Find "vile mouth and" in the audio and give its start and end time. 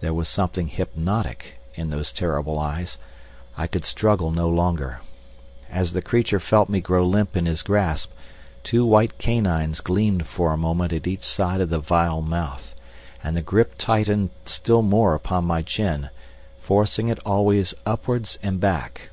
11.80-13.34